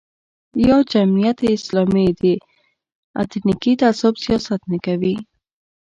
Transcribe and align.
یا 0.67 0.77
جمعیت 0.91 1.39
اسلامي 1.55 2.07
د 2.21 2.23
اتنیکي 3.21 3.73
تعصب 3.81 4.13
سیاست 4.23 4.61
نه 4.71 4.77
کوي. 4.85 5.15